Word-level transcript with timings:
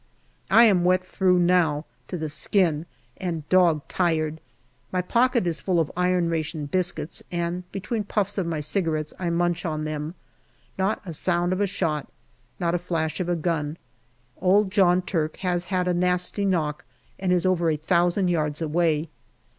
I 0.49 0.63
am 0.63 0.83
wet 0.83 1.03
through 1.03 1.37
now 1.37 1.85
to 2.07 2.17
the 2.17 2.27
skin, 2.27 2.87
and 3.17 3.47
dog 3.49 3.87
tired; 3.87 4.41
my 4.91 4.99
pocket 5.03 5.45
is 5.45 5.61
full 5.61 5.79
of 5.79 5.91
iron 5.95 6.27
ration 6.27 6.65
biscuits, 6.65 7.21
and 7.31 7.71
between 7.71 8.05
puffs 8.05 8.39
of 8.39 8.47
my 8.47 8.61
cigarettes 8.61 9.13
I 9.19 9.29
munch 9.29 9.61
them. 9.61 10.15
Not 10.75 11.03
a 11.05 11.13
sound 11.13 11.53
of 11.53 11.61
a 11.61 11.67
shot, 11.67 12.11
not 12.59 12.73
a 12.73 12.79
flash 12.79 13.19
of 13.19 13.29
a 13.29 13.35
gun. 13.35 13.77
Old 14.41 14.71
John 14.71 15.03
Turk 15.03 15.37
has 15.45 15.65
had 15.65 15.87
a 15.87 15.93
nasty 15.93 16.45
knock 16.45 16.83
and 17.19 17.31
is 17.31 17.45
over 17.45 17.69
a 17.69 17.77
thousand 17.77 18.29
yards 18.29 18.59
away. 18.59 19.07